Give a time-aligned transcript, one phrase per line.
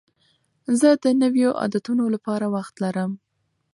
[0.79, 3.11] زه د نویو عادتونو لپاره وخت لرم.